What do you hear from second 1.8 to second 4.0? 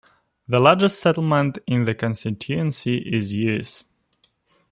the constituency is Uis.